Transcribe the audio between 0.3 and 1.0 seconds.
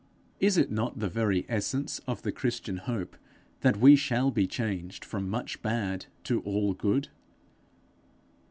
Is it not of